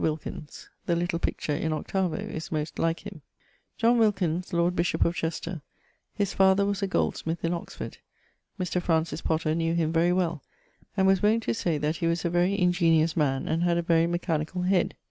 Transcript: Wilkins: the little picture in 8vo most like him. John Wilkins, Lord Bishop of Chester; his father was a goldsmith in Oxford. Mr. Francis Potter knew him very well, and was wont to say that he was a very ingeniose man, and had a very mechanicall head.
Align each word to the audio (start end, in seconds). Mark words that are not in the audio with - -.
Wilkins: 0.01 0.67
the 0.87 0.95
little 0.95 1.19
picture 1.19 1.53
in 1.53 1.71
8vo 1.71 2.51
most 2.51 2.79
like 2.79 3.01
him. 3.05 3.21
John 3.77 3.99
Wilkins, 3.99 4.51
Lord 4.51 4.75
Bishop 4.75 5.05
of 5.05 5.13
Chester; 5.13 5.61
his 6.15 6.33
father 6.33 6.65
was 6.65 6.81
a 6.81 6.87
goldsmith 6.87 7.45
in 7.45 7.53
Oxford. 7.53 7.99
Mr. 8.59 8.81
Francis 8.81 9.21
Potter 9.21 9.53
knew 9.53 9.75
him 9.75 9.93
very 9.93 10.11
well, 10.11 10.41
and 10.97 11.05
was 11.05 11.21
wont 11.21 11.43
to 11.43 11.53
say 11.53 11.77
that 11.77 11.97
he 11.97 12.07
was 12.07 12.25
a 12.25 12.31
very 12.31 12.57
ingeniose 12.57 13.15
man, 13.15 13.47
and 13.47 13.61
had 13.61 13.77
a 13.77 13.83
very 13.83 14.07
mechanicall 14.07 14.67
head. 14.67 14.95